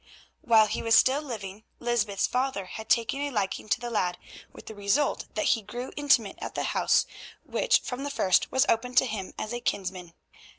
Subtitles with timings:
[0.41, 4.17] While he was still living, Lysbeth's father had taken a liking to the lad,
[4.51, 7.05] with the result that he grew intimate at the house
[7.43, 10.15] which, from the first, was open to him as a kinsman.